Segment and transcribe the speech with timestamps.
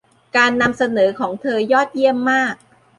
[0.37, 2.55] การนำเสนอของเธอยอดเยี่ยมมาก